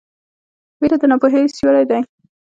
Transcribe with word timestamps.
ویره 0.79 0.97
د 1.01 1.03
ناپوهۍ 1.11 1.43
سیوری 1.55 1.85
دی. 1.89 1.99